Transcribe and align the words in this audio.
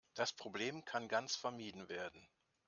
Das 0.15 0.33
Problem 0.33 0.83
kann 0.83 1.07
ganz 1.07 1.35
vermieden 1.35 1.87
werden. 1.87 2.27